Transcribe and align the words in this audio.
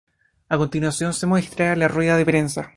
A 0.49 0.57
continuación 0.57 1.13
se 1.13 1.27
muestra 1.27 1.75
la 1.75 1.87
rueda 1.87 2.17
de 2.17 2.25
prensa. 2.25 2.69